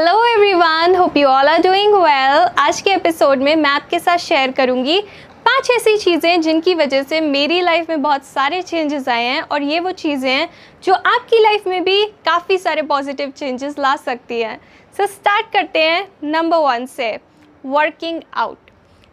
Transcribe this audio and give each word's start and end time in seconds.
Hello 0.00 0.24
everyone 0.24 0.94
hope 0.96 1.16
you 1.16 1.28
all 1.28 1.48
are 1.48 1.62
doing 1.62 1.94
well 1.94 2.46
आज 2.58 2.80
के 2.80 2.90
episode 2.90 3.38
में 3.38 3.56
मैं 3.56 3.70
आपके 3.70 3.98
साथ 3.98 4.18
शेयर 4.18 4.50
करूँगी 4.50 5.00
पाँच 5.46 5.70
ऐसी 5.70 5.96
चीज़ें 5.96 6.40
जिनकी 6.40 6.74
वजह 6.74 7.02
से 7.02 7.20
मेरी 7.20 7.60
लाइफ 7.60 7.90
में 7.90 8.02
बहुत 8.02 8.24
सारे 8.24 8.62
चेंजेस 8.62 9.08
आए 9.08 9.24
हैं 9.24 9.42
और 9.42 9.62
ये 9.62 9.80
वो 9.80 9.90
चीज़ें 9.90 10.30
हैं 10.30 10.48
जो 10.84 10.94
आपकी 10.94 11.42
लाइफ 11.42 11.66
में 11.66 11.84
भी 11.84 12.04
काफ़ी 12.04 12.58
सारे 12.58 12.82
पॉजिटिव 12.82 13.30
चेंजेस 13.30 13.78
ला 13.78 13.96
सकती 13.96 14.40
हैं। 14.40 14.60
सो 14.96 15.04
so, 15.04 15.10
स्टार्ट 15.10 15.52
करते 15.52 15.78
हैं 15.78 16.08
नंबर 16.24 16.56
वन 16.56 16.86
से 16.86 17.18
वर्किंग 17.66 18.20
आउट 18.34 18.58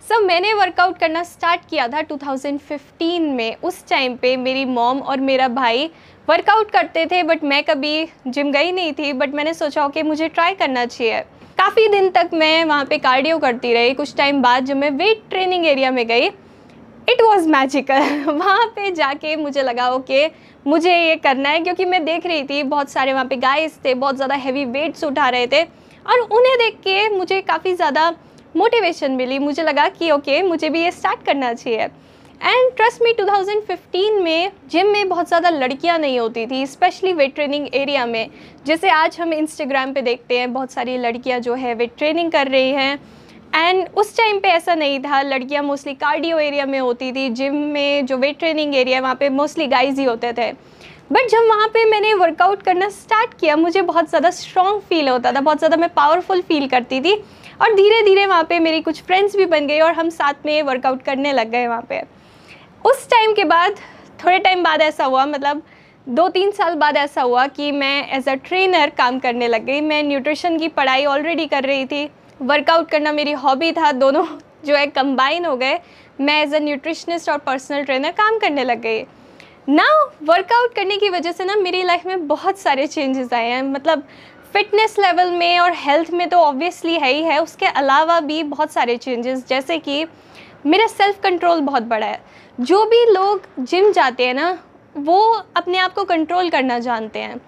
सो 0.07 0.19
so, 0.19 0.25
मैंने 0.27 0.53
वर्कआउट 0.53 0.97
करना 0.97 1.23
स्टार्ट 1.23 1.61
किया 1.69 1.87
था 1.87 2.01
2015 2.01 3.19
में। 3.19 3.55
उस 3.55 3.87
टाइम 3.87 4.15
पे 4.15 4.37
मेरी 4.37 4.65
मॉम 4.65 4.99
और 4.99 5.19
मेरा 5.19 5.47
भाई 5.47 5.91
वर्कआउट 6.27 6.71
करते 6.71 7.05
थे 7.05 7.21
बट 7.23 7.43
मैं 7.43 7.63
कभी 7.63 8.07
जिम 8.27 8.51
गई 8.51 8.71
नहीं 8.71 8.93
थी 8.93 9.11
बट 9.13 9.33
मैंने 9.33 9.53
सोचा 9.53 9.87
कि 9.89 10.01
मुझे 10.03 10.27
ट्राई 10.29 10.53
करना 10.55 10.85
चाहिए. 10.85 11.19
काफ़ी 11.57 11.87
दिन 11.89 12.09
तक 12.09 12.29
मैं 12.33 12.63
वहाँ 12.65 12.85
पे 12.85 12.97
कार्डियो 12.97 13.37
करती 13.39 13.73
रही। 13.73 13.93
कुछ 13.93 14.15
टाइम 14.15 14.41
बाद 14.41 14.65
जब 14.65 14.77
मैं 14.77 14.89
वेट 14.93 15.21
ट्रेनिंग 15.29 15.65
एरिया 15.65 15.91
में 15.91 16.05
गई 16.07 16.27
इट 17.07 17.21
वॉज़ 17.21 17.47
मैजिकल 17.49 18.01
वहाँ 18.27 18.65
पे 18.75 18.91
जाके 18.93 19.35
मुझे 19.35 19.61
लगा 19.63 19.89
ओके 19.91 20.25
मुझे 20.65 20.95
ये 20.95 21.15
करना 21.17 21.49
है, 21.49 21.59
क्योंकि 21.59 21.85
मैं 21.85 22.03
देख 22.05 22.25
रही 22.25 22.43
थी, 22.43 22.63
बहुत 22.65 22.89
सारे 22.89 23.13
वहाँ 23.13 23.25
पे 23.25 23.35
गाइस 23.37 23.77
थे, 23.85 23.93
बहुत 23.93 24.15
ज़्यादा 24.15 24.35
हैवी 24.35 24.63
वेट्स 24.67 25.03
उठा 25.03 25.27
रहे 25.29 25.47
थे, 25.47 25.61
और 25.63 26.19
उन्हें 26.19 26.57
देख 26.57 26.79
के 26.83 27.07
मुझे 27.09 27.39
काफ़ी 27.43 27.73
ज़्यादा 27.73 28.09
मोटिवेशन 28.55 29.11
मिली। 29.13 29.39
मुझे 29.39 29.63
लगा 29.63 29.87
कि 29.89 30.11
ओके 30.11 30.41
मुझे 30.43 30.69
भी 30.69 30.81
ये 30.81 30.91
स्टार्ट 30.91 31.25
करना 31.25 31.53
चाहिए. 31.53 31.87
एंड 32.41 32.71
ट्रस्ट 32.77 33.01
मी 33.01 33.11
2015 33.13 34.19
में 34.23 34.51
जिम 34.71 34.87
में 34.87 35.07
बहुत 35.09 35.27
ज़्यादा 35.27 35.49
लड़कियाँ 35.49 35.97
नहीं 35.99 36.19
होती 36.19 36.45
थी 36.47 36.65
स्पेशली 36.67 37.13
वेट 37.13 37.33
ट्रेनिंग 37.35 37.67
एरिया 37.75 38.05
में। 38.05 38.29
जैसे 38.65 38.89
आज 38.89 39.17
हम 39.19 39.33
इंस्टाग्राम 39.33 39.93
पे 39.93 40.01
देखते 40.01 40.39
हैं, 40.39 40.51
बहुत 40.53 40.71
सारी 40.71 40.97
लड़कियाँ 40.97 41.39
जो 41.39 41.53
है 41.53 41.73
वेट 41.73 41.95
ट्रेनिंग 41.97 42.31
कर 42.31 42.47
रही 42.47 42.69
हैं। 42.71 42.99
एंड 43.55 43.87
उस 43.97 44.15
टाइम 44.17 44.39
पे 44.39 44.49
ऐसा 44.49 44.75
नहीं 44.75 44.99
था, 44.99 45.21
लड़कियाँ 45.21 45.63
मोस्टली 45.63 45.93
कार्डियो 45.95 46.39
एरिया 46.39 46.65
में 46.65 46.79
होती 46.79 47.11
थी। 47.11 47.29
जिम 47.31 47.55
में 47.67 48.05
जो 48.05 48.17
वेट 48.17 48.39
ट्रेनिंग 48.39 48.75
एरिया 48.75 48.99
वहाँ 49.01 49.15
पे 49.15 49.29
मोस्टली 49.29 49.67
गाइज़ 49.67 49.99
ही 49.99 50.05
होते 50.05 50.31
थे। 50.33 50.51
बट 51.11 51.29
जब 51.29 51.47
वहाँ 51.49 51.67
पे 51.67 51.85
मैंने 51.85 52.13
वर्कआउट 52.15 52.61
करना 52.61 52.89
स्टार्ट 52.89 53.33
किया, 53.39 53.55
मुझे 53.55 53.81
बहुत 53.81 54.09
ज़्यादा 54.09 54.29
स्ट्रॉन्ग 54.31 54.81
फील 54.81 55.09
होता 55.09 55.31
था, 55.31 55.41
बहुत 55.41 55.57
ज़्यादा 55.57 55.77
मैं 55.77 55.89
पावरफुल 55.93 56.41
फील 56.41 56.67
करती 56.67 56.99
थी। 57.01 57.15
और 57.61 57.73
धीरे 57.75 58.01
धीरे 58.03 58.25
वहाँ 58.25 58.43
पे 58.43 58.59
मेरी 58.59 58.81
कुछ 58.81 59.01
फ्रेंड्स 59.01 59.35
भी 59.35 59.45
बन 59.47 59.67
गई 59.67 59.79
और 59.79 59.91
हम 59.93 60.09
साथ 60.11 60.45
में 60.45 60.61
वर्कआउट 60.63 61.01
करने 61.01 61.33
लग 61.33 61.49
गए 61.49 61.67
वहाँ 61.67 61.85
पे। 61.89 62.01
उस 62.85 63.07
टाइम 63.09 63.33
के 63.33 63.43
बाद, 63.43 63.75
थोड़े 64.23 64.37
टाइम 64.39 64.63
बाद 64.63 64.81
ऐसा 64.81 65.05
हुआ 65.05 65.25
मतलब 65.25 65.61
दो 66.07 66.27
तीन 66.29 66.51
साल 66.51 66.75
बाद 66.75 66.97
ऐसा 66.97 67.21
हुआ 67.21 67.45
कि 67.47 67.71
मैं 67.71 68.09
एज 68.09 68.27
अ 68.29 68.33
ट्रेनर 68.35 68.89
काम 68.89 69.17
करने 69.19 69.47
लग 69.47 69.65
गई। 69.65 69.81
मैं 69.81 70.01
न्यूट्रिशन 70.03 70.57
की 70.57 70.67
पढ़ाई 70.67 71.05
ऑलरेडी 71.05 71.45
कर 71.45 71.63
रही 71.63 71.85
थी। 71.85 72.09
वर्कआउट 72.41 72.89
करना 72.89 73.11
मेरी 73.11 73.31
हॉबी 73.31 73.71
था, 73.71 73.91
दोनों 73.91 74.25
जो 74.65 74.75
है 74.75 74.85
कंबाइन 74.87 75.45
हो 75.45 75.55
गए। 75.55 75.79
मैं 76.21 76.41
एज 76.43 76.53
अ 76.53 76.59
न्यूट्रिशनिस्ट 76.59 77.29
और 77.29 77.37
पर्सनल 77.37 77.83
ट्रेनर 77.83 78.11
काम 78.11 78.37
करने 78.37 78.63
लग 78.63 78.81
गई। 78.81 79.03
ना 79.69 79.87
वर्कआउट 80.23 80.75
करने 80.75 80.97
की 80.97 81.09
वजह 81.09 81.31
से 81.31 81.45
ना 81.45 81.55
मेरी 81.55 81.83
लाइफ 81.83 82.05
में 82.05 82.27
बहुत 82.27 82.59
सारे 82.59 82.87
चेंजेस 82.87 83.33
आए 83.33 83.49
हैं। 83.49 83.61
मतलब 83.63 84.03
फिटनेस 84.53 84.95
लेवल 84.99 85.31
में 85.31 85.59
और 85.59 85.73
हेल्थ 85.75 86.11
में 86.11 86.27
तो 86.29 86.37
ऑब्वियसली 86.37 86.93
है 86.93 87.11
ही 87.13 87.23
है। 87.23 87.41
उसके 87.43 87.65
अलावा 87.65 88.19
भी 88.19 88.41
बहुत 88.43 88.71
सारे 88.71 88.97
चेंजेस 88.97 89.45
जैसे 89.47 89.77
कि 89.77 90.05
मेरा 90.65 90.87
सेल्फ 90.87 91.19
कंट्रोल 91.21 91.61
बहुत 91.61 91.83
बड़ा 91.83 92.07
है। 92.07 92.19
जो 92.59 92.85
भी 92.85 93.03
लोग 93.05 93.41
जिम 93.59 93.91
जाते 93.91 94.25
हैं 94.25 94.33
ना 94.33 94.57
वो 94.95 95.21
अपने 95.57 95.77
आप 95.77 95.93
को 95.93 96.03
कंट्रोल 96.03 96.49
करना 96.49 96.79
जानते 96.79 97.19
हैं। 97.19 97.39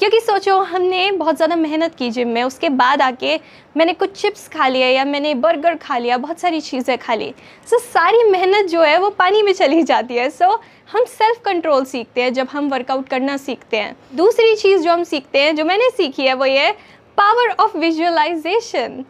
क्योंकि 0.00 0.18
सोचो 0.20 0.58
हमने 0.60 1.10
बहुत 1.12 1.36
ज़्यादा 1.36 1.56
मेहनत 1.56 1.94
की 1.94 2.10
जिम 2.10 2.28
में 2.28 2.42
उसके 2.42 2.68
बाद 2.70 3.02
आके 3.02 3.38
मैंने 3.76 3.92
कुछ 3.92 4.12
चिप्स 4.12 4.46
खा 4.48 4.66
लिया 4.68 4.88
या 4.88 5.04
मैंने 5.04 5.34
बर्गर 5.34 5.74
खा 5.76 5.98
लिया 5.98 6.18
बहुत 6.18 6.40
सारी 6.40 6.60
चीज़ें 6.60 6.96
खा 6.98 7.14
ली। 7.14 7.32
सो 7.66 7.76
so, 7.76 7.82
सारी 7.82 8.22
मेहनत 8.22 8.66
जो 8.66 8.82
है 8.82 8.98
वो 8.98 9.10
पानी 9.10 9.42
में 9.42 9.52
चली 9.52 9.82
जाती 9.82 10.16
है। 10.16 10.28
सो 10.30 10.44
so, 10.44 10.60
हम 10.92 11.04
सेल्फ 11.04 11.40
कंट्रोल 11.44 11.84
सीखते 11.84 12.22
हैं 12.22 12.32
जब 12.32 12.48
हम 12.52 12.68
वर्कआउट 12.68 13.08
करना 13.08 13.36
सीखते 13.36 13.76
हैं। 13.76 13.96
दूसरी 14.14 14.54
चीज़ 14.56 14.82
जो 14.82 14.92
हम 14.92 15.04
सीखते 15.04 15.38
हैं 15.38 15.56
जो 15.56 15.64
मैंने 15.64 15.90
सीखी 15.90 16.26
है 16.26 16.34
वो 16.34 16.44
ये 16.44 16.70
पावर 17.18 17.54
ऑफ़ 17.60 17.76
विजुअलाइजेशन 17.76 19.04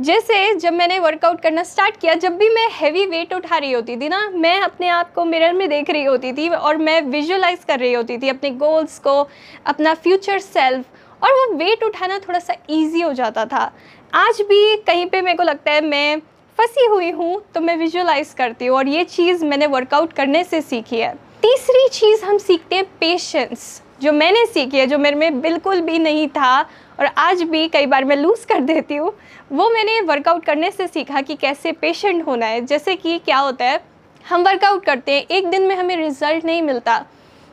जैसे 0.00 0.54
जब 0.54 0.72
मैंने 0.72 0.98
वर्कआउट 0.98 1.40
करना 1.40 1.62
स्टार्ट 1.62 1.96
किया, 2.00 2.14
जब 2.14 2.36
भी 2.36 2.48
मैं 2.48 2.68
हैवी 2.72 3.04
वेट 3.06 3.32
उठा 3.34 3.56
रही 3.58 3.72
होती 3.72 3.96
थी 3.96 4.08
ना, 4.08 4.28
मैं 4.30 4.60
अपने 4.60 4.88
आप 4.88 5.12
को 5.14 5.24
मिरर 5.24 5.52
में 5.52 5.68
देख 5.68 5.90
रही 5.90 6.04
होती 6.04 6.32
थी 6.32 6.48
और 6.48 6.76
मैं 6.78 7.00
विजुअलाइज 7.02 7.64
कर 7.68 7.78
रही 7.78 7.92
होती 7.92 8.16
थी 8.18 8.28
अपने 8.28 8.50
गोल्स 8.52 8.98
को, 8.98 9.28
अपना 9.66 9.94
फ्यूचर 9.94 10.38
सेल्फ 10.38 11.22
और 11.22 11.32
वो 11.32 11.56
वेट 11.56 11.84
उठाना 11.84 12.18
थोड़ा 12.18 12.38
सा 12.38 12.54
ईजी 12.70 13.00
हो 13.00 13.12
जाता 13.12 13.44
था। 13.44 13.70
आज 14.14 14.40
भी 14.40 14.76
कहीं 14.86 15.06
पे 15.06 15.20
मेरे 15.22 15.36
को 15.36 15.42
लगता 15.42 15.72
है 15.72 15.80
मैं 15.80 16.20
फंसी 16.58 16.86
हुई 16.86 17.10
हूँ 17.10 17.40
तो 17.54 17.60
मैं 17.60 17.76
विजुअलाइज 17.76 18.32
करती 18.38 18.66
हूँ 18.66 18.76
और 18.76 18.88
ये 18.88 19.04
चीज़ 19.06 19.44
मैंने 19.44 19.66
वर्कआउट 19.68 20.12
करने 20.12 20.44
से 20.44 20.60
सीखी 20.62 21.00
है। 21.00 21.14
तीसरी 21.42 21.88
चीज़ 21.90 22.24
हम 22.24 22.38
सीखते 22.38 22.76
हैं 22.76 22.84
पेशेंस 23.00 23.82
जो 24.02 24.12
मैंने 24.12 24.44
सीखी 24.46 24.78
है 24.78 24.86
जो 24.86 24.98
मेरे 24.98 25.16
में 25.16 25.40
बिल्कुल 25.40 25.80
भी 25.80 25.98
नहीं 25.98 26.26
था 26.28 26.60
और 27.00 27.06
आज 27.18 27.42
भी 27.42 27.66
कई 27.68 27.86
बार 27.86 28.04
मैं 28.04 28.16
लूज़ 28.16 28.46
कर 28.46 28.60
देती 28.62 28.96
हूँ 28.96 29.12
वो 29.52 29.68
मैंने 29.70 30.00
वर्कआउट 30.02 30.44
करने 30.44 30.70
से 30.70 30.86
सीखा 30.86 31.20
कि 31.20 31.34
कैसे 31.36 31.72
पेशेंट 31.72 32.26
होना 32.26 32.46
है। 32.46 32.64
जैसे 32.66 32.96
कि 32.96 33.18
क्या 33.18 33.38
होता 33.38 33.64
है 33.64 33.80
हम 34.24 34.42
वर्कआउट 34.42 34.84
करते 34.84 35.12
हैं 35.12 35.26
एक 35.30 35.48
दिन 35.50 35.62
में 35.62 35.74
हमें 35.76 35.96
रिज़ल्ट 35.96 36.44
नहीं 36.44 36.62
मिलता। 36.62 37.04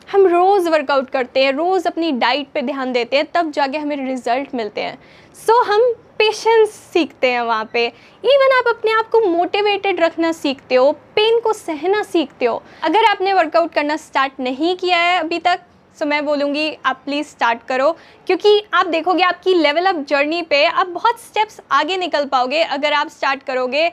हम 0.08 0.26
रोज़ 0.26 0.68
वर्कआउट 0.68 1.10
करते 1.10 1.44
हैं 1.44 1.52
रोज़ 1.52 1.88
अपनी 1.88 2.12
डाइट 2.14 2.48
पे 2.54 2.62
ध्यान 2.62 2.92
देते 2.92 3.16
हैं 3.16 3.26
तब 3.34 3.50
जाके 3.52 3.78
हमें 3.78 3.96
रिज़ल्ट 4.06 4.54
मिलते 4.54 4.80
हैं। 4.80 4.98
सो 5.36 5.62
so, 5.62 5.68
हम 5.68 5.92
पेशेंस 6.18 6.70
सीखते 6.92 7.30
हैं 7.32 7.40
वहाँ 7.40 7.68
पे। 7.72 7.86
इवन 7.86 8.56
आप 8.58 8.68
अपने 8.68 8.92
आप 8.92 9.08
को 9.08 9.20
मोटिवेटेड 9.28 10.00
रखना 10.00 10.32
सीखते 10.32 10.74
हो 10.74 10.90
पेन 11.16 11.38
को 11.40 11.52
सहना 11.52 12.02
सीखते 12.02 12.44
हो। 12.44 12.62
अगर 12.84 13.04
आपने 13.04 13.32
वर्कआउट 13.32 13.72
करना 13.72 13.96
स्टार्ट 13.96 14.40
नहीं 14.40 14.76
किया 14.76 14.98
है 14.98 15.18
अभी 15.20 15.38
तक 15.38 15.60
सो 15.98 16.06
मैं 16.06 16.24
बोलूँगी, 16.26 16.70
आप 16.86 17.00
प्लीज़ 17.04 17.26
स्टार्ट 17.26 17.62
करो, 17.68 17.90
क्योंकि 18.26 18.62
आप 18.74 18.86
देखोगे, 18.86 19.22
आपकी 19.22 19.54
लेवल 19.54 19.86
अप 19.86 20.04
जर्नी 20.08 20.42
पे 20.42 20.64
आप 20.64 20.86
बहुत 20.88 21.20
स्टेप्स 21.20 21.60
आगे 21.72 21.96
निकल 21.96 22.26
पाओगे, 22.26 22.62
अगर 22.62 22.92
आप 22.92 23.08
स्टार्ट 23.08 23.42
करोगे। 23.42 23.88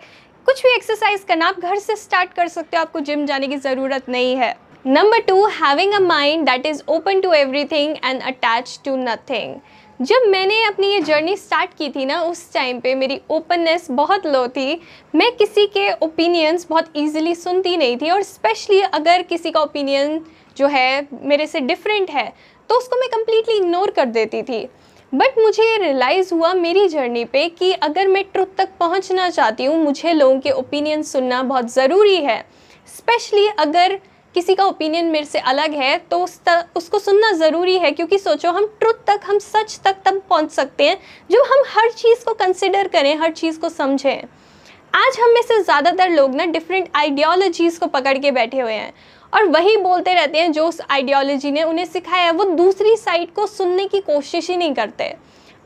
कुछ 0.47 0.61
भी 0.63 0.73
एक्सरसाइज 0.75 1.23
करना, 1.27 1.47
आप 1.47 1.59
घर 1.59 1.79
से 1.79 1.95
स्टार्ट 1.95 2.33
कर 2.33 2.47
सकते 2.47 2.77
हो, 2.77 2.81
आपको 2.81 2.99
जिम 2.99 3.25
जाने 3.25 3.47
की 3.47 3.57
ज़रूरत 3.57 4.09
नहीं 4.09 4.35
है। 4.35 4.55
Number 4.85 5.19
two 5.19 5.45
having 5.45 5.93
a 5.93 5.99
mind 5.99 6.45
that 6.45 6.65
is 6.65 6.83
open 6.89 7.21
to 7.21 7.33
everything 7.33 7.95
and 7.95 8.21
attach 8.23 8.79
to 8.85 8.95
nothing 8.97 9.55
जब 9.99 10.23
मैंने 10.27 10.63
अपनी 10.63 10.87
ये 10.87 10.99
जर्नी 10.99 11.35
स्टार्ट 11.37 11.73
की 11.77 11.89
थी 11.89 12.05
ना, 12.05 12.21
उस 12.21 12.51
टाइम 12.53 12.79
पे 12.79 12.93
मेरी 12.95 13.19
ओपननेस 13.29 13.87
बहुत 13.91 14.25
लो 14.27 14.47
थी। 14.47 14.81
मैं 15.15 15.31
किसी 15.31 15.65
के 15.67 15.91
ओपिनियंस 15.95 16.67
बहुत 16.69 16.91
इजीली 16.95 17.35
सुनती 17.35 17.75
नहीं 17.77 17.97
थी, 17.97 18.09
और 18.09 18.23
स्पेशली 18.23 18.79
अगर 18.81 19.21
किसी 19.23 19.51
का 19.51 19.61
ओपिनियन 19.61 20.19
जो 20.57 20.67
है 20.67 21.07
मेरे 21.13 21.47
से 21.47 21.59
डिफरेंट 21.61 22.09
है 22.11 22.31
तो 22.69 22.77
उसको 22.77 22.99
मैं 22.99 23.09
कम्प्लीटली 23.09 23.57
इग्नोर 23.57 23.91
कर 23.91 24.05
देती 24.07 24.41
थी। 24.43 24.65
बट 25.13 25.37
मुझे 25.39 25.63
ये 25.63 25.77
रियलाइज़ 25.77 26.33
हुआ 26.33 26.53
मेरी 26.53 26.87
जर्नी 26.89 27.23
पे 27.25 27.47
कि 27.49 27.71
अगर 27.73 28.07
मैं 28.07 28.23
ट्रुथ 28.33 28.55
तक 28.57 28.69
पहुँचना 28.79 29.29
चाहती 29.29 29.65
हूँ 29.65 29.77
मुझे 29.83 30.13
लोगों 30.13 30.39
के 30.39 30.51
ओपिनियन 30.51 31.03
सुनना 31.03 31.41
बहुत 31.43 31.71
ज़रूरी 31.73 32.15
है। 32.17 32.43
स्पेशली 32.87 33.47
अगर 33.49 33.99
किसी 34.35 34.55
का 34.55 34.63
ओपिनियन 34.65 35.05
मेरे 35.05 35.25
से 35.25 35.39
अलग 35.41 35.73
है 35.73 35.97
तो 36.01 36.19
उस 36.19 36.39
तक, 36.39 36.65
उसको 36.75 36.99
सुनना 36.99 37.31
ज़रूरी 37.33 37.77
है 37.79 37.91
क्योंकि 37.91 38.17
सोचो 38.19 38.51
हम 38.51 38.65
ट्रुथ 38.79 39.05
तक 39.07 39.21
हम 39.25 39.37
सच 39.39 39.79
तक 39.83 40.01
तब 40.05 40.21
पहुँच 40.29 40.51
सकते 40.51 40.83
हैं 40.83 40.97
जो 41.31 41.43
हम 41.43 41.63
हर 41.69 41.89
चीज़ 41.91 42.25
को 42.25 42.33
कंसिडर 42.35 42.87
करें 42.87 43.15
हर 43.17 43.31
चीज़ 43.33 43.59
को 43.59 43.69
समझें। 43.69 44.23
आज 44.95 45.17
हम 45.19 45.29
में 45.29 45.41
से 45.41 45.57
ज़्यादातर 45.61 46.09
लोग 46.09 46.35
ना 46.35 46.45
डिफरेंट 46.45 46.87
आइडियोलॉजीज़ 46.95 47.79
को 47.79 47.87
पकड़ 47.87 48.17
के 48.17 48.29
बैठे 48.31 48.59
हुए 48.59 48.73
हैं। 48.73 48.93
और 49.33 49.45
वही 49.45 49.75
बोलते 49.77 50.13
रहते 50.13 50.37
हैं, 50.37 50.51
जो 50.51 50.67
उस 50.67 50.79
आइडियोलॉजी 50.89 51.51
ने 51.51 51.63
उन्हें 51.63 51.85
सिखाया 51.85 52.23
है 52.23 52.31
वो 52.31 52.43
दूसरी 52.45 52.95
साइड 52.97 53.33
को 53.33 53.47
सुनने 53.47 53.87
की 53.87 53.99
कोशिश 54.01 54.49
ही 54.49 54.55
नहीं 54.57 54.73
करते। 54.73 55.07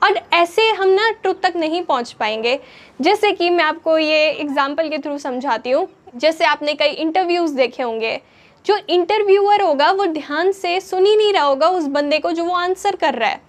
और 0.01 0.19
ऐसे 0.33 0.67
हम 0.69 0.89
ना 0.89 1.09
ट्रुथ 1.13 1.41
तक 1.43 1.55
नहीं 1.55 1.81
पहुँच 1.81 2.11
पाएँगे। 2.11 2.57
जैसे 2.99 3.31
कि 3.31 3.49
मैं 3.49 3.63
आपको 3.63 3.97
ये 3.97 4.25
एग्ज़ाम्पल 4.31 4.89
के 4.89 4.97
थ्रू 4.97 5.17
समझाती 5.17 5.71
हूँ। 5.71 5.87
जैसे 6.15 6.45
आपने 6.45 6.73
कई 6.73 6.91
इंटरव्यूज़ 6.95 7.53
देखे 7.55 7.83
होंगे। 7.83 8.19
जो 8.65 8.77
इंटरव्यूअर 8.89 9.61
होगा, 9.61 9.91
वो 9.91 10.05
ध्यान 10.07 10.51
से 10.51 10.79
सुन 10.81 11.05
ही 11.05 11.15
नहीं 11.15 11.33
रहा 11.33 11.43
होगा 11.43 11.69
उस 11.69 11.85
बंदे 11.89 12.19
को 12.19 12.31
जो 12.31 12.45
वो 12.45 12.55
आंसर 12.55 12.95
कर 12.95 13.13
रहा 13.13 13.29
है। 13.29 13.41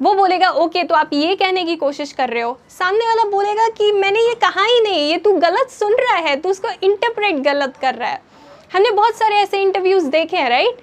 वो 0.00 0.12
बोलेगा 0.14 0.50
ओके 0.52 0.82
तो 0.84 0.94
आप 0.94 1.10
ये 1.12 1.34
कहने 1.36 1.62
की 1.64 1.74
कोशिश 1.76 2.12
कर 2.12 2.28
रहे 2.28 2.42
हो। 2.42 2.58
सामने 2.68 3.06
वाला 3.06 3.24
बोलेगा 3.30 3.68
कि 3.68 3.90
मैंने 3.92 4.20
ये 4.20 4.34
कहा 4.34 4.64
ही 4.64 4.80
नहीं 4.80 5.08
ये 5.10 5.16
तू 5.18 5.32
गलत 5.38 5.70
सुन 5.70 5.94
रहा 6.00 6.16
है 6.18 6.36
तू 6.40 6.48
उसको 6.48 6.68
इंटरप्रेट 6.82 7.36
गलत 7.44 7.76
कर 7.76 7.94
रहा 7.94 8.10
है। 8.10 8.20
हमने 8.74 8.90
बहुत 8.90 9.16
सारे 9.16 9.36
ऐसे 9.36 9.62
इंटरव्यूज़ 9.62 10.08
देखे 10.08 10.36
हैं 10.36 10.48
राइट 10.50 10.78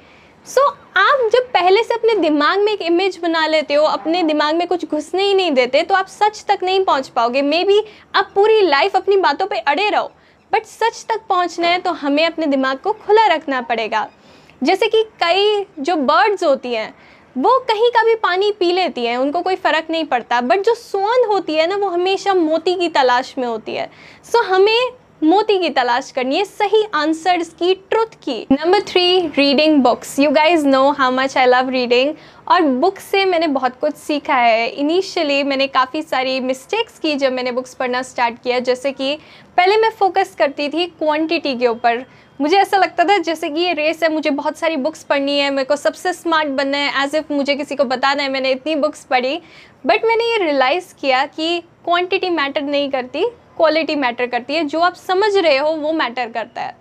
सो 0.45 0.61
so, 0.61 0.77
आप 0.97 1.29
जब 1.33 1.43
पहले 1.53 1.83
से 1.83 1.93
अपने 1.93 2.15
दिमाग 2.15 2.59
में 2.59 2.71
एक 2.71 2.81
इमेज 2.81 3.19
बना 3.23 3.45
लेते 3.47 3.73
हो 3.73 3.83
अपने 3.85 4.23
दिमाग 4.23 4.55
में 4.55 4.67
कुछ 4.67 4.85
घुसने 4.85 5.23
ही 5.23 5.33
नहीं 5.33 5.51
देते 5.51 5.81
तो 5.81 5.95
आप 5.95 6.07
सच 6.07 6.43
तक 6.47 6.63
नहीं 6.63 6.83
पहुँच 6.85 7.07
पाओगे। 7.07 7.41
मे 7.41 7.63
बी 7.63 7.81
आप 8.15 8.31
पूरी 8.35 8.59
लाइफ 8.61 8.95
अपनी 8.95 9.17
बातों 9.17 9.47
पे 9.47 9.57
अड़े 9.57 9.89
रहो 9.89 10.11
बट 10.51 10.65
सच 10.65 11.05
तक 11.09 11.21
पहुँचना 11.29 11.67
है 11.67 11.79
तो 11.79 11.91
हमें 11.93 12.25
अपने 12.25 12.45
दिमाग 12.45 12.77
को 12.77 12.93
खुला 12.95 13.25
रखना 13.27 13.61
पड़ेगा। 13.61 14.07
जैसे 14.61 14.87
कि 14.87 15.03
कई 15.21 15.65
जो 15.79 15.95
बर्ड्स 15.95 16.43
होती 16.43 16.73
हैं 16.73 16.93
वो 17.35 17.57
कहीं 17.67 17.89
का 17.91 18.03
भी 18.03 18.15
पानी 18.15 18.51
पी 18.51 18.71
लेती 18.71 19.05
हैं 19.05 19.17
उनको 19.17 19.41
कोई 19.41 19.55
फ़र्क 19.55 19.87
नहीं 19.91 20.03
पड़ता 20.05 20.41
बट 20.41 20.63
जो 20.63 20.73
स्वान 20.75 21.23
होती 21.27 21.53
है 21.55 21.67
ना 21.67 21.75
वो 21.75 21.87
हमेशा 21.89 22.33
मोती 22.33 22.75
की 22.75 22.89
तलाश 22.89 23.33
में 23.37 23.47
होती 23.47 23.73
है। 23.73 23.89
सो 24.23 24.37
so, 24.37 24.45
हमें 24.45 24.91
मोती 25.23 25.57
की 25.59 25.69
तलाश 25.69 26.11
करनी 26.11 26.37
है 26.37 26.43
सही 26.45 26.83
आंसर्स 26.93 27.49
की 27.59 27.73
ट्रुथ 27.89 28.15
की। 28.23 28.39
Number 28.51 28.81
three 28.81 29.19
reading 29.27 29.81
books 29.83 30.17
you 30.19 30.31
guys 30.31 30.67
know 30.67 30.89
how 30.91 31.11
much 31.11 31.37
I 31.37 31.45
love 31.45 31.69
reading 31.69 32.13
और 32.47 32.61
बुक 32.61 32.99
से 32.99 33.23
मैंने 33.25 33.47
बहुत 33.49 33.79
कुछ 33.81 33.95
सीखा 33.95 34.35
है। 34.35 34.67
इनिशियली 34.69 35.43
मैंने 35.43 35.67
काफ़ी 35.67 36.01
सारी 36.01 36.39
मिस्टेक्स 36.39 36.99
की 36.99 37.15
जब 37.15 37.33
मैंने 37.33 37.51
बुक्स 37.51 37.73
पढ़ना 37.73 38.01
स्टार्ट 38.01 38.41
किया 38.43 38.59
जैसे 38.59 38.91
कि 38.91 39.15
पहले 39.57 39.77
मैं 39.77 39.89
फोकस 39.89 40.35
करती 40.37 40.69
थी 40.69 40.85
क्वांटिटी 40.89 41.55
के 41.55 41.67
ऊपर। 41.67 42.05
मुझे 42.41 42.57
ऐसा 42.57 42.77
लगता 42.77 43.03
था 43.03 43.17
जैसे 43.17 43.49
कि 43.49 43.61
ये 43.61 43.73
रेस 43.73 44.03
है, 44.03 44.11
मुझे 44.11 44.29
बहुत 44.29 44.57
सारी 44.57 44.77
बुक्स 44.77 45.03
पढ़नी 45.03 45.37
है, 45.39 45.49
मेरे 45.49 45.65
को 45.65 45.75
सबसे 45.75 46.13
स्मार्ट 46.13 46.49
बनना 46.49 46.77
है 46.77 47.03
एज 47.03 47.15
इफ़ 47.15 47.33
मुझे 47.33 47.55
किसी 47.55 47.75
को 47.75 47.83
बताना 47.83 48.23
है, 48.23 48.29
मैंने 48.29 48.51
इतनी 48.51 48.75
बुक्स 48.75 49.03
पढ़ी। 49.03 49.41
बट 49.85 50.05
मैंने 50.05 50.23
ये 50.23 50.37
रियलाइज़ 50.37 50.93
किया 51.01 51.25
कि 51.25 51.59
क्वांटिटी 51.85 52.29
मैटर 52.29 52.61
नहीं 52.61 52.89
करती 52.91 53.25
क्वालिटी 53.57 53.95
मैटर 53.95 54.27
करती 54.27 54.55
है। 54.55 54.63
जो 54.63 54.79
आप 54.79 54.93
समझ 54.95 55.35
रहे 55.37 55.57
हो, 55.57 55.69
वो 55.69 55.91
मैटर 55.93 56.29
करता 56.29 56.61
है। 56.61 56.75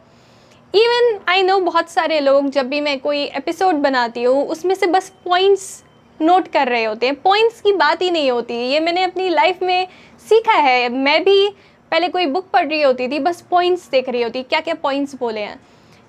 इवन 0.75 1.19
आई 1.29 1.43
नो 1.43 1.59
बहुत 1.61 1.91
सारे 1.91 2.21
लोग, 2.21 2.49
जब 2.51 2.69
भी 2.69 2.81
मैं 2.81 2.99
कोई 3.01 3.25
एपिसोड 3.25 3.75
बनाती 3.75 4.23
हूँ, 4.23 4.47
उसमें 4.47 4.75
से 4.75 4.87
बस 4.87 5.13
पॉइंट्स 5.25 5.85
नोट 6.21 6.49
कर 6.49 6.69
रहे 6.69 6.85
होते 6.85 7.07
हैं। 7.07 7.15
पॉइंट्स 7.15 7.61
की 7.61 7.73
बात 7.73 8.03
ही 8.03 8.11
नहीं 8.11 8.31
होती। 8.31 8.55
ये 8.55 8.81
मैंने 8.81 9.03
अपनी 9.03 9.29
लाइफ 9.29 9.63
में 9.63 9.87
सीखा 10.29 10.53
है। 10.53 10.89
मैं 10.89 11.25
भी 11.25 11.55
पहले 11.93 12.09
कोई 12.09 12.27
बुक 12.27 12.47
पढ़ 12.53 12.67
रही 12.69 12.81
होती 12.83 13.07
थी 13.09 13.19
बस 13.19 13.41
पॉइंट्स 13.41 13.89
देख 13.91 14.09
रही 14.09 14.23
होती 14.23 14.43
क्या 14.43 14.61
क्या 14.61 14.75
पॉइंट्स 14.75 15.15
बोले 15.15 15.41
हैं। 15.41 15.59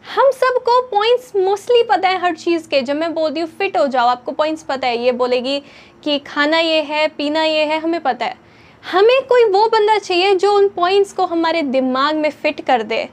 हम 0.06 0.30
सबको 0.32 0.80
पॉइंट्स 0.82 1.36
मोस्टली 1.36 1.82
पता 1.84 2.10
है 2.10 2.20
हर 2.20 2.36
चीज़ 2.36 2.68
के 2.70 2.82
जब 2.82 2.96
मैं 2.96 3.14
बोलती 3.14 3.40
हूँ 3.40 3.50
फिट 3.50 3.76
हो 3.78 3.86
जाओ 3.88 4.08
आपको 4.08 4.32
पॉइंट्स 4.32 4.64
पता 4.64 4.88
है। 4.88 4.98
ये 4.98 5.12
बोलेगी 5.12 5.60
कि 6.04 6.18
खाना 6.20 6.60
ये 6.60 6.82
है 6.82 7.08
पीना 7.08 7.44
ये 7.44 7.66
है 7.66 7.80
हमें 7.80 8.00
पता 8.02 8.26
है। 8.26 8.38
हमें 8.84 9.22
कोई 9.26 9.46
वो 9.46 9.68
बंदा 9.68 9.98
चाहिए 9.98 10.36
जो 10.36 10.54
उन 10.54 10.68
पॉइंट्स 10.70 11.14
को 11.14 11.26
हमारे 11.26 11.62
दिमाग 11.62 12.16
में 12.16 12.30
फिट 12.32 12.62
कर 12.62 12.84
दे। 12.84 13.08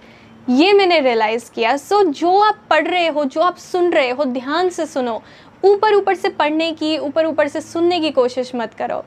ये 0.49 0.73
मैंने 0.73 1.01
रियलाइज़ 1.01 1.51
किया। 1.55 1.77
सो 1.77 2.03
so, 2.03 2.13
जो 2.13 2.39
आप 2.39 2.63
पढ़ 2.71 2.87
रहे 2.89 3.09
हो 3.09 3.25
जो 3.25 3.41
आप 3.41 3.57
सुन 3.57 3.93
रहे 3.93 4.11
हो 4.11 4.25
ध्यान 4.25 4.69
से 4.69 4.87
सुनो। 4.87 5.23
ऊपर 5.65 5.95
ऊपर 5.95 6.15
से 6.15 6.29
पढ़ने 6.29 6.73
की 6.73 6.97
ऊपर 6.99 7.27
ऊपर 7.27 7.49
से 7.49 7.61
सुनने 7.61 8.01
की 8.01 8.11
कोशिश 8.11 8.55
मत 8.55 8.75
करो। 8.75 9.05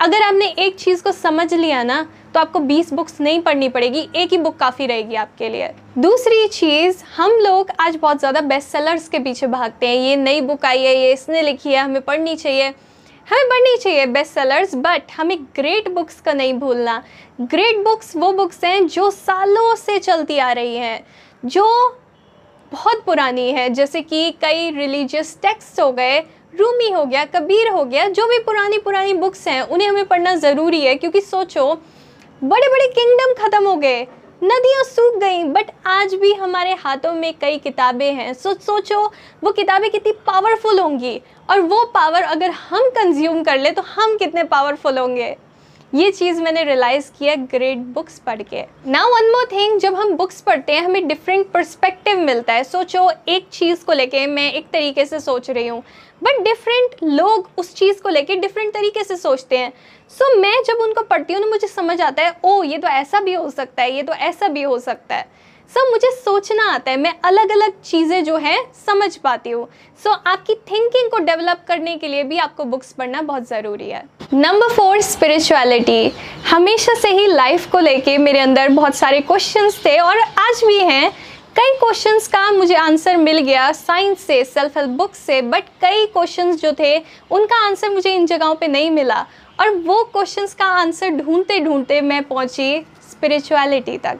अगर 0.00 0.22
आपने 0.22 0.46
एक 0.58 0.76
चीज़ 0.76 1.02
को 1.02 1.12
समझ 1.12 1.52
लिया 1.54 1.82
ना 1.82 2.06
तो 2.34 2.40
आपको 2.40 2.58
20 2.60 2.92
बुक्स 2.92 3.20
नहीं 3.20 3.40
पढ़नी 3.40 3.68
पड़ेगी, 3.68 4.08
एक 4.16 4.30
ही 4.30 4.38
बुक 4.38 4.56
काफ़ी 4.56 4.86
रहेगी 4.86 5.14
आपके 5.14 5.48
लिए। 5.48 5.70
दूसरी 5.98 6.46
चीज़, 6.48 7.02
हम 7.16 7.32
लोग 7.32 7.70
आज 7.80 7.96
बहुत 7.96 8.18
ज़्यादा 8.18 8.40
बेस्ट 8.42 8.68
सेलर्स 8.68 9.08
के 9.08 9.18
पीछे 9.18 9.46
भागते 9.48 9.88
हैं। 9.88 9.96
ये 9.96 10.16
नई 10.16 10.40
बुक 10.40 10.64
आई 10.64 10.82
है, 10.82 10.94
ये 10.96 11.12
इसने 11.12 11.42
लिखी 11.42 11.72
है, 11.72 11.78
हमें 11.78 12.00
पढ़नी 12.02 12.36
चाहिए। 12.36 12.68
हमें 13.26 13.48
पढ़नी 13.48 13.76
चाहिए 13.76 14.06
बेस्ट 14.08 14.32
सेलर्स 14.32 14.74
बट 14.76 15.12
हमें 15.16 15.36
ग्रेट 15.56 15.88
बुक्स 15.88 16.20
का 16.20 16.32
नहीं 16.32 16.54
भूलना। 16.54 17.02
ग्रेट 17.42 17.84
बुक्स 17.84 18.16
वो 18.16 18.32
बुक्स 18.32 18.64
हैं 18.64 18.86
जो 18.88 19.10
सालों 19.10 19.74
से 19.76 19.98
चलती 19.98 20.38
आ 20.38 20.50
रही 20.52 20.76
हैं, 20.76 21.04
जो 21.42 21.96
बहुत 22.72 23.04
पुरानी 23.06 23.50
है। 23.50 23.68
जैसे 23.70 24.00
कि 24.02 24.30
कई 24.42 24.70
रिलीजियस 24.70 25.38
टेक्स्ट 25.42 25.80
हो 25.80 25.92
गए 25.92 26.18
रूमी 26.54 26.90
हो 26.90 27.04
गया 27.04 27.24
कबीर 27.26 27.68
हो 27.68 27.84
गया, 27.84 28.08
जो 28.08 28.26
भी 28.26 28.38
पुरानी 28.38 28.78
पुरानी 28.78 29.14
बुक्स 29.14 29.46
हैं, 29.48 29.60
उन्हें 29.62 29.88
हमें 29.88 30.04
पढ़ना 30.04 30.34
ज़रूरी 30.36 30.80
है, 30.80 30.94
क्योंकि 30.94 31.20
सोचो 31.20 31.74
बड़े 32.44 32.68
बड़े 32.68 32.86
किंगडम 32.88 33.32
ख़त्म 33.34 33.66
हो 33.66 33.74
गए। 33.76 34.00
नदियाँ 34.44 34.84
सूख 34.84 35.16
गई 35.16 35.42
बट 35.44 35.70
आज 35.86 36.14
भी 36.14 36.32
हमारे 36.32 36.74
हाथों 36.74 37.12
में 37.12 37.34
कई 37.40 37.58
किताबें 37.58 38.12
हैं। 38.12 38.32
सो, 38.34 38.54
सोचो, 38.54 39.12
वो 39.44 39.52
किताबें 39.52 39.90
कितनी 39.90 40.12
पावरफुल 40.26 40.80
होंगी। 40.80 41.20
और 41.50 41.60
वो 41.60 41.84
पावर 41.84 42.22
अगर 42.22 42.50
हम 42.50 42.88
कंज्यूम 42.88 43.42
कर 43.42 43.58
ले 43.58 43.70
तो 43.70 43.82
हम 43.82 44.16
कितने 44.16 44.44
पावरफुल 44.44 44.98
होंगे? 44.98 45.36
ये 45.94 46.10
चीज़ 46.10 46.40
मैंने 46.42 46.64
रियलाइज़ 46.64 47.10
किया 47.18 47.34
ग्रेट 47.34 47.78
बुक्स 47.78 48.18
पढ़ 48.18 48.42
के। 48.42 48.62
ना 48.86 49.04
वन 49.04 49.30
मोर 49.30 49.48
थिंग 49.52 49.78
जब 49.80 49.94
हम 49.94 50.12
बुक्स 50.12 50.40
पढ़ते 50.40 50.72
हैं, 50.72 50.82
हमें 50.82 51.08
डिफरेंट 51.08 51.50
परस्पेक्टिव 51.50 52.18
मिलता 52.18 52.52
है। 52.52 52.64
सोचो, 52.64 53.10
एक 53.28 53.48
चीज़ 53.52 53.84
को 53.84 53.92
लेके 53.92 54.26
मैं 54.26 54.52
एक 54.52 54.70
तरीके 54.72 55.04
से 55.04 55.20
सोच 55.20 55.50
रही 55.50 55.66
हूँ। 55.66 55.82
बट 56.22 56.42
डिफरेंट 56.44 56.94
लोग 57.04 57.48
उस 57.58 57.74
चीज़ 57.74 58.00
को 58.02 58.08
लेके 58.08 58.36
डिफरेंट 58.36 58.72
तरीके 58.74 59.04
से 59.04 59.16
सोचते 59.16 59.58
हैं। 59.58 59.72
सो 60.12 60.24
so, 60.24 60.40
मैं 60.40 60.62
जब 60.66 60.80
उनको 60.82 61.02
पढ़ती 61.02 61.32
हूँ 61.32 61.40
ना 61.40 61.46
मुझे 61.48 61.66
समझ 61.66 62.00
आता 62.00 62.22
है 62.22 62.34
ओ 62.44 62.62
ये 62.62 62.78
तो 62.78 62.88
ऐसा 62.88 63.20
भी 63.20 63.34
हो 63.34 63.50
सकता 63.50 63.82
है 63.82 63.94
ये 63.96 64.02
तो 64.02 64.12
ऐसा 64.12 64.48
भी 64.48 64.62
हो 64.62 64.78
सकता 64.78 65.14
है। 65.14 65.28
सब 65.70 65.80
so, 65.80 65.90
मुझे 65.90 66.10
सोचना 66.14 66.64
आता 66.70 66.90
है 66.90 66.96
मैं 66.96 67.12
अलग 67.24 67.50
अलग 67.52 67.80
चीज़ें 67.82 68.24
जो 68.24 68.36
हैं 68.36 68.58
समझ 68.86 69.16
पाती 69.16 69.50
हूँ। 69.50 69.66
सो 70.02 70.10
so, 70.10 70.16
आपकी 70.26 70.54
थिंकिंग 70.70 71.10
को 71.10 71.18
डेवलप 71.24 71.64
करने 71.68 71.96
के 71.96 72.08
लिए 72.08 72.22
भी 72.24 72.38
आपको 72.38 72.64
बुक्स 72.64 72.92
पढ़ना 72.92 73.22
बहुत 73.22 73.48
ज़रूरी 73.48 73.88
है। 73.90 74.02
नंबर 74.34 74.74
फोर 74.74 75.00
स्पिरिचुअलिटी 75.02 76.12
हमेशा 76.50 76.94
से 76.94 77.08
ही 77.10 77.26
लाइफ 77.26 77.70
को 77.70 77.78
लेके 77.78 78.16
मेरे 78.18 78.38
अंदर 78.40 78.68
बहुत 78.70 78.94
सारे 78.94 79.20
क्वेश्चंस 79.20 79.80
थे 79.84 79.96
और 79.98 80.18
आज 80.18 80.62
भी 80.66 80.78
हैं। 80.80 81.12
कई 81.56 81.72
क्वेश्चंस 81.78 82.26
का 82.28 82.50
मुझे 82.52 82.74
आंसर 82.74 83.16
मिल 83.16 83.38
गया 83.38 83.70
साइंस 83.72 84.20
से 84.20 84.42
सेल्फ 84.44 84.76
हेल्प 84.76 84.90
बुक 84.90 85.14
से 85.14 85.40
बट 85.42 85.64
कई 85.80 86.04
क्वेश्चंस 86.06 86.60
जो 86.60 86.72
थे, 86.72 86.98
उनका 87.30 87.56
आंसर 87.66 87.90
मुझे 87.90 88.14
इन 88.14 88.26
जगहों 88.26 88.54
पे 88.54 88.68
नहीं 88.68 88.90
मिला। 88.90 89.18
और 89.60 89.70
वो 89.76 90.02
क्वेश्चंस 90.04 90.54
का 90.54 90.64
आंसर 90.64 91.10
ढूंढते 91.10 91.58
ढूंढते 91.60 92.00
मैं 92.00 92.22
पहुँची 92.22 92.80
स्पिरिचुअलिटी 93.10 93.98
तक। 93.98 94.18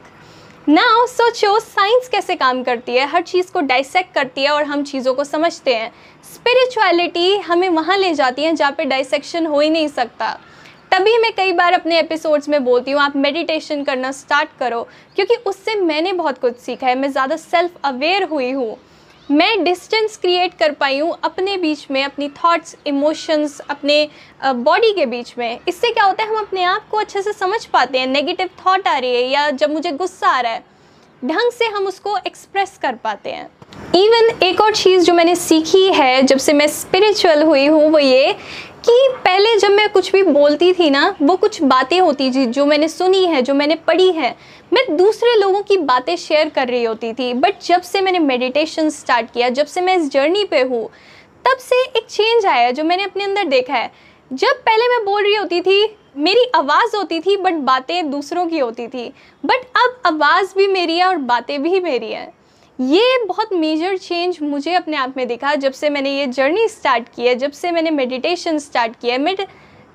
ना 0.69 0.83
सोचो 1.07 1.59
साइंस 1.59 2.09
कैसे 2.09 2.35
काम 2.35 2.63
करती 2.63 2.95
है? 2.95 3.07
हर 3.07 3.21
चीज़ 3.21 3.51
को 3.51 3.61
डाइसेक्ट 3.61 4.13
करती 4.13 4.43
है 4.43 4.49
और 4.49 4.63
हम 4.63 4.83
चीज़ों 4.83 5.13
को 5.13 5.23
समझते 5.23 5.75
हैं। 5.75 5.91
स्पिरिचुअलिटी 6.33 7.35
हमें 7.39 7.69
वहाँ 7.69 7.97
ले 7.97 8.13
जाती 8.13 8.43
है 8.43 8.55
जहाँ 8.55 8.71
पे 8.71 8.85
डाइसेक्शन 8.85 9.45
हो 9.45 9.59
ही 9.59 9.69
नहीं 9.69 9.87
सकता। 9.87 10.37
तभी 10.91 11.17
मैं 11.17 11.31
कई 11.33 11.51
बार 11.53 11.73
अपने 11.73 11.99
एपिसोड्स 11.99 12.47
में 12.49 12.63
बोलती 12.63 12.91
हूँ, 12.91 12.99
आप 13.01 13.15
मेडिटेशन 13.15 13.83
करना 13.83 14.11
स्टार्ट 14.11 14.49
करो, 14.59 14.81
क्योंकि 15.15 15.35
उससे 15.45 15.75
मैंने 15.75 16.11
बहुत 16.13 16.37
कुछ 16.37 16.57
सीखा 16.57 16.87
है, 16.87 16.95
मैं 16.95 17.11
ज़्यादा 17.11 17.35
सेल्फ 17.35 17.77
अवेयर 17.85 18.23
हुई 18.23 18.49
हूँ। 18.51 18.75
मैं 19.29 19.63
डिस्टेंस 19.63 20.17
क्रिएट 20.17 20.53
कर 20.53 20.71
पाई 20.71 20.99
हूँ 20.99 21.15
अपने 21.23 21.55
बीच 21.57 21.85
में, 21.91 22.03
अपनी 22.03 22.27
थॉट्स 22.37 22.75
इमोशंस 22.87 23.59
अपने 23.69 24.07
बॉडी 24.43 24.91
के 24.93 25.05
बीच 25.05 25.33
में। 25.37 25.59
इससे 25.67 25.91
क्या 25.91 26.03
होता 26.03 26.23
है, 26.23 26.29
हम 26.29 26.37
अपने 26.37 26.63
आप 26.63 26.87
को 26.91 26.97
अच्छे 26.97 27.21
से 27.21 27.33
समझ 27.33 27.65
पाते 27.65 27.99
हैं 27.99 28.07
नेगेटिव 28.07 28.49
थॉट 28.65 28.87
आ 28.87 28.97
रही 28.97 29.15
है 29.15 29.23
या 29.23 29.49
जब 29.51 29.73
मुझे 29.73 29.91
गुस्सा 29.93 30.27
आ 30.27 30.39
रहा 30.41 30.51
है, 30.51 30.63
ढंग 31.21 31.51
से 31.51 31.65
हम 31.67 31.87
उसको 31.87 32.17
एक्सप्रेस 32.17 32.77
कर 32.81 32.95
पाते 32.95 33.29
हैं। 33.29 33.49
इवन 33.95 34.29
एक 34.43 34.61
और 34.61 34.75
चीज़ 34.75 35.03
जो 35.05 35.13
मैंने 35.13 35.35
सीखी 35.35 35.85
है, 35.93 36.21
जब 36.23 36.37
से 36.37 36.53
मैं 36.53 36.67
स्पिरिचुअल 36.69 37.43
हुई 37.43 37.65
हूँ, 37.65 37.89
वो 37.89 37.99
ये 37.99 38.35
कि 38.85 39.07
पहले 39.15 39.57
जब 39.57 39.71
मैं 39.71 39.89
कुछ 39.89 40.11
भी 40.11 40.23
बोलती 40.23 40.73
थी 40.73 40.89
ना, 40.89 41.15
वो 41.21 41.35
कुछ 41.35 41.61
बातें 41.63 41.99
होती 41.99 42.31
थी, 42.31 42.45
जो 42.45 42.65
मैंने 42.65 42.87
सुनी 42.87 43.25
है, 43.25 43.41
जो 43.41 43.53
मैंने 43.53 43.75
पढ़ी 43.75 44.11
है, 44.11 44.35
मैं 44.73 44.97
दूसरे 44.97 45.35
लोगों 45.35 45.61
की 45.61 45.77
बातें 45.77 46.15
शेयर 46.15 46.49
कर 46.49 46.67
रही 46.67 46.83
होती 46.83 47.13
थी। 47.13 47.33
बट 47.33 47.61
जब 47.61 47.81
से 47.81 48.01
मैंने 48.01 48.19
मेडिटेशन 48.19 48.89
स्टार्ट 48.89 49.31
किया, 49.31 49.49
जब 49.49 49.65
से 49.65 49.81
मैं 49.81 49.97
इस 49.97 50.11
जर्नी 50.11 50.43
पे 50.45 50.61
हूँ, 50.61 50.89
तब 51.45 51.57
से 51.57 51.81
एक 51.81 52.05
चेंज 52.09 52.45
आया 52.45 52.71
जो 52.71 52.83
मैंने 52.83 53.03
अपने 53.03 53.23
अंदर 53.23 53.43
देखा 53.43 53.73
है। 53.73 53.91
जब 54.31 54.61
पहले 54.61 54.87
मैं 54.87 55.05
बोल 55.05 55.23
रही 55.23 55.35
होती 55.35 55.61
थी, 55.61 55.97
मेरी 56.17 56.45
आवाज़ 56.55 56.95
होती 56.95 57.19
थी 57.19 57.37
बट 57.37 57.53
बातें 57.53 58.11
दूसरों 58.11 58.47
की 58.47 58.59
होती 58.59 58.87
थी। 58.87 59.07
बट 59.45 59.65
अब 59.77 60.01
आवाज़ 60.05 60.53
भी 60.57 60.67
मेरी 60.67 60.97
है 60.97 61.05
और 61.05 61.17
बातें 61.17 61.61
भी 61.63 61.79
मेरी 61.79 62.11
हैं। 62.11 62.31
ये 62.81 63.17
बहुत 63.25 63.51
मेजर 63.53 63.97
चेंज 63.97 64.37
मुझे 64.41 64.73
अपने 64.73 64.97
आप 64.97 65.13
में 65.17 65.27
दिखा 65.27 65.53
जब 65.55 65.71
से 65.71 65.89
मैंने 65.89 66.11
ये 66.11 66.25
जर्नी 66.27 66.67
स्टार्ट 66.67 67.07
की 67.15 67.25
है, 67.25 67.33
जब 67.35 67.51
से 67.51 67.71
मैंने 67.71 67.91
मेडिटेशन 67.91 68.57
स्टार्ट 68.59 68.93
किया 69.01 69.13
है, 69.13 69.21
मैं 69.21 69.35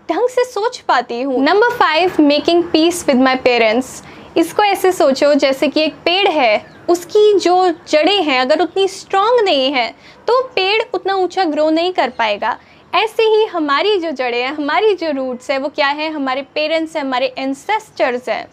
ढंग 0.09 0.29
से 0.29 0.45
सोच 0.45 0.79
पाती 0.89 1.21
हूँ। 1.23 1.41
Number 1.45 1.73
five 1.77 2.21
making 2.21 2.63
peace 2.65 3.05
with 3.09 3.17
my 3.17 3.37
parents 3.37 4.03
इसको 4.37 4.63
ऐसे 4.63 4.93
सोचो 4.93 5.33
जैसे 5.35 5.69
कि 5.69 5.81
एक 5.83 5.95
पेड़ 6.05 6.29
है, 6.29 6.67
उसकी 6.89 7.33
जो 7.39 7.57
जड़ें 7.89 8.23
हैं, 8.23 8.41
अगर 8.41 8.61
उतनी 8.63 8.87
स्ट्रांग 8.89 9.41
नहीं 9.45 9.73
है 9.73 9.89
तो 10.27 10.41
पेड़ 10.57 10.83
उतना 10.95 11.15
ऊँचा 11.15 11.45
ग्रो 11.45 11.69
नहीं 11.71 11.93
कर 11.93 12.11
पाएगा। 12.19 12.57
ऐसे 12.95 13.23
ही 13.25 13.45
हमारी 13.47 13.99
जो 13.99 14.11
जड़ें 14.13 14.41
हैं, 14.41 14.53
हमारी 14.53 14.95
जो 14.95 15.11
रूट्स 15.13 15.51
है, 15.51 15.59
वो 15.59 15.69
क्या 15.69 15.89
है? 15.89 16.11
हमारे 16.13 16.43
पेरेंट्स 16.55 16.97
हैं, 16.97 17.03
हमारे 17.03 17.33
एंसेस्टर्स 17.39 18.29
हैं। 18.29 18.47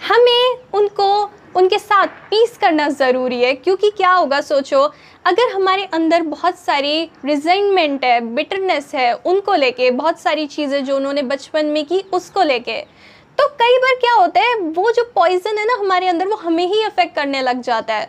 हमें 0.00 0.58
उनको, 0.74 1.30
उनके 1.56 1.78
साथ 1.78 2.06
पीस 2.30 2.56
करना 2.56 2.88
ज़रूरी 2.88 3.40
है, 3.42 3.54
क्योंकि 3.54 3.90
क्या 3.90 4.10
होगा 4.10 4.40
सोचो, 4.40 4.80
अगर 5.24 5.52
हमारे 5.52 5.84
अंदर 5.84 6.22
बहुत 6.24 6.58
सारी 6.58 7.10
रिजेंटमेंट 7.24 8.04
है 8.04 8.20
बिटरनेस 8.34 8.94
है, 8.94 9.12
उनको 9.14 9.54
लेके, 9.54 9.90
बहुत 9.90 10.20
सारी 10.20 10.46
चीज़ें 10.46 10.84
जो 10.84 10.96
उन्होंने 10.96 11.22
बचपन 11.24 11.66
में 11.66 11.84
की 11.86 12.00
उसको 12.12 12.42
लेके 12.42 12.80
तो 13.38 13.46
कई 13.58 13.76
बार 13.78 13.94
क्या 13.94 14.12
होता 14.14 14.40
है, 14.40 14.54
वो 14.54 14.90
जो 14.92 15.02
पॉइजन 15.14 15.58
है 15.58 15.66
ना 15.66 15.74
हमारे 15.80 16.08
अंदर, 16.08 16.28
वो 16.28 16.36
हमें 16.36 16.66
ही 16.66 16.82
अफेक्ट 16.82 17.14
करने 17.16 17.42
लग 17.42 17.60
जाता 17.62 17.94
है। 17.94 18.06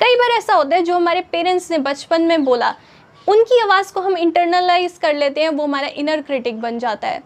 कई 0.00 0.16
बार 0.16 0.30
ऐसा 0.30 0.54
होता 0.54 0.76
है, 0.76 0.82
जो 0.82 0.94
हमारे 0.94 1.20
पेरेंट्स 1.32 1.70
ने 1.70 1.78
बचपन 1.78 2.22
में 2.22 2.44
बोला, 2.44 2.74
उनकी 3.26 3.60
आवाज़ 3.60 3.92
को 3.92 4.00
हम 4.00 4.16
इंटरनलाइज 4.16 4.98
कर 5.02 5.14
लेते 5.14 5.40
हैं, 5.40 5.48
वो 5.48 5.64
हमारा 5.64 5.88
इनर 5.96 6.20
क्रिटिक 6.20 6.60
बन 6.60 6.78
जाता 6.78 7.08
है। 7.08 7.22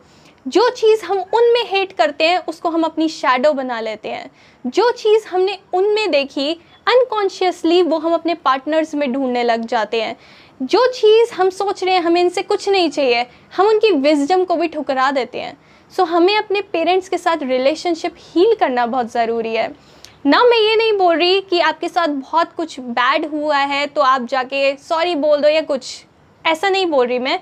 जो 0.48 0.68
चीज़ 0.70 1.04
हम 1.04 1.18
उनमें 1.34 1.62
हेट 1.66 1.92
करते 1.92 2.24
हैं 2.24 2.38
उसको 2.48 2.68
हम 2.70 2.82
अपनी 2.82 3.08
शेडो 3.08 3.52
बना 3.52 3.80
लेते 3.80 4.08
हैं। 4.08 4.30
जो 4.66 4.90
चीज़ 4.90 5.26
हमने 5.26 5.58
उनमें 5.74 6.10
देखी 6.10 6.52
अनकॉन्शियसली 6.86 7.82
वो 7.82 7.98
हम 7.98 8.14
अपने 8.14 8.34
पार्टनर्स 8.34 8.94
में 8.94 9.12
ढूँढने 9.12 9.42
लग 9.44 9.64
जाते 9.66 10.00
हैं। 10.02 10.16
जो 10.62 10.86
चीज़ 10.92 11.32
हम 11.32 11.50
सोच 11.50 11.84
रहे 11.84 11.94
हैं 11.94 12.02
हमें 12.02 12.20
इनसे 12.20 12.42
कुछ 12.42 12.68
नहीं 12.68 12.90
चाहिए 12.90 13.26
हम 13.56 13.66
उनकी 13.66 13.90
विजडम 13.92 14.44
को 14.44 14.56
भी 14.56 14.68
ठुकरा 14.68 15.10
देते 15.10 15.40
हैं। 15.40 15.56
सो 15.92 16.02
so, 16.02 16.08
हमें 16.08 16.36
अपने 16.36 16.62
पेरेंट्स 16.62 17.08
के 17.08 17.18
साथ 17.18 17.42
रिलेशनशिप 17.42 18.14
हील 18.18 18.54
करना 18.54 18.86
बहुत 18.86 19.12
ज़रूरी 19.12 19.54
है। 19.54 19.68
ना 20.26 20.42
मैं 20.44 20.58
ये 20.58 20.76
नहीं 20.76 20.92
बोल 20.92 21.16
रही 21.16 21.40
कि 21.40 21.60
आपके 21.60 21.88
साथ 21.88 22.08
बहुत 22.08 22.52
कुछ 22.52 22.80
बैड 22.80 23.30
हुआ 23.30 23.56
है 23.56 23.86
तो 23.86 24.00
आप 24.00 24.26
जाके 24.26 24.76
सॉरी 24.78 25.14
बोल 25.16 25.40
दो 25.40 25.48
या 25.48 25.60
कुछ। 25.62 26.04
ऐसा 26.44 26.68
नहीं 26.68 26.86
बोल 26.86 27.06
रही 27.06 27.18
मैं। 27.18 27.38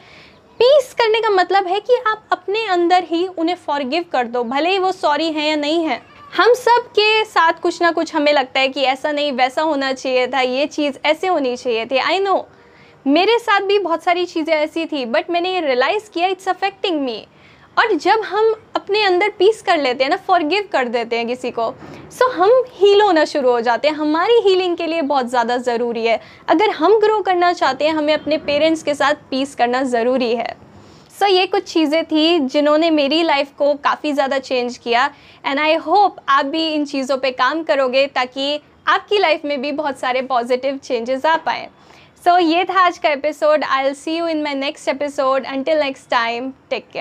पीस 0.60 0.92
करने 0.94 1.20
का 1.20 1.30
मतलब 1.30 1.66
है 1.66 1.78
कि 1.80 1.96
आप 2.08 2.28
अपने 2.32 2.64
अंदर 2.66 3.04
ही 3.04 3.26
उन्हें 3.28 3.54
फॉरगिव 3.56 4.04
कर 4.12 4.26
दो, 4.26 4.42
भले 4.44 4.70
ही 4.70 4.78
वो 4.78 4.92
सॉरी 4.92 5.30
हैं 5.32 5.48
या 5.48 5.56
नहीं 5.56 5.84
है। 5.84 6.00
हम 6.36 6.52
सब 6.54 6.86
के 6.90 7.24
साथ 7.24 7.60
कुछ 7.62 7.80
ना 7.82 7.90
कुछ 7.90 8.14
हमें 8.14 8.32
लगता 8.32 8.60
है 8.60 8.68
कि 8.68 8.82
ऐसा 8.82 9.12
नहीं, 9.12 9.32
वैसा 9.32 9.62
होना 9.62 9.92
चाहिए 9.92 10.26
था, 10.26 10.40
ये 10.40 10.66
चीज़ 10.66 10.98
ऐसे 11.06 11.26
होनी 11.26 11.56
चाहिए 11.56 11.86
थी। 11.86 11.98
आई 11.98 12.18
नो 12.18 12.46
मेरे 13.06 13.38
साथ 13.38 13.60
भी 13.60 13.78
बहुत 13.78 14.02
सारी 14.02 14.24
चीज़ें 14.26 14.54
ऐसी 14.54 14.86
थी 14.86 15.04
बट 15.06 15.30
मैंने 15.30 15.52
ये 15.52 15.60
रियलाइज़ 15.60 16.10
किया 16.10 16.28
इट्स 16.28 16.48
अफेक्टिंग 16.48 17.00
मी 17.00 17.26
और 17.76 17.92
जब 17.94 18.20
हम 18.20 18.54
अपने 18.76 19.02
अंदर 19.02 19.28
पीस 19.28 19.62
कर 19.62 19.78
लेते 19.78 20.04
हैं 20.04 20.10
ना 20.10 20.16
फॉरगिव 20.16 20.68
कर 20.72 20.88
देते 20.88 21.16
हैं 21.16 21.26
किसी 21.26 21.50
को 21.50 21.70
सो 22.12 22.24
so 22.24 22.34
हम 22.34 22.62
हील 22.72 23.00
होना 23.00 23.24
शुरू 23.24 23.50
हो 23.50 23.60
जाते 23.60 23.88
हैं। 23.88 23.94
हमारी 23.94 24.38
हीलिंग 24.40 24.76
के 24.76 24.86
लिए 24.86 25.02
बहुत 25.02 25.26
ज़्यादा 25.26 25.56
ज़रूरी 25.56 26.04
है। 26.06 26.20
अगर 26.48 26.70
हम 26.70 26.98
ग्रो 27.00 27.20
करना 27.22 27.52
चाहते 27.52 27.84
हैं 27.84 27.92
हमें 27.92 28.12
अपने 28.14 28.38
पेरेंट्स 28.38 28.82
के 28.82 28.94
साथ 28.94 29.14
पीस 29.30 29.54
करना 29.54 29.82
ज़रूरी 29.82 30.34
है। 30.36 30.54
सो 31.18 31.24
so, 31.24 31.30
ये 31.30 31.46
कुछ 31.46 31.72
चीज़ें 31.72 32.04
थी 32.04 32.38
जिन्होंने 32.38 32.90
मेरी 32.90 33.22
लाइफ 33.22 33.52
को 33.58 33.72
काफ़ी 33.74 34.12
ज़्यादा 34.12 34.38
चेंज 34.38 34.76
किया। 34.78 35.10
एंड 35.46 35.60
आई 35.60 35.74
होप 35.74 36.16
आप 36.28 36.46
भी 36.46 36.66
इन 36.68 36.84
चीज़ों 36.84 37.18
पे 37.18 37.30
काम 37.32 37.62
करोगे 37.62 38.06
ताकि 38.06 38.60
आपकी 38.88 39.18
लाइफ 39.18 39.44
में 39.44 39.60
भी 39.62 39.72
बहुत 39.72 39.98
सारे 39.98 40.22
पॉजिटिव 40.22 40.78
चेंजेस 40.78 41.26
आ 41.26 41.36
पाएँ। 41.36 41.66
सो 42.24 42.30
so, 42.30 42.40
ये 42.40 42.64
था 42.64 42.80
आज 42.80 42.98
का 42.98 43.08
episode 43.08 43.64
I'll 43.86 43.94
see 43.94 44.16
you 44.16 44.26
in 44.28 44.42
my 44.42 44.54
next 44.54 44.88
episode 44.88 45.44
until 45.44 45.78
next 45.78 46.10
time 46.10 46.52
take 46.70 46.82
care 46.82 46.94